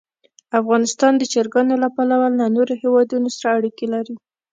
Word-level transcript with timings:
افغانستان 0.59 1.13
د 1.17 1.23
چرګانو 1.33 1.75
له 1.83 1.89
پلوه 1.95 2.27
له 2.39 2.45
نورو 2.55 2.73
هېوادونو 2.81 3.27
سره 3.35 3.49
اړیکې 3.57 3.85
لري. 3.93 4.15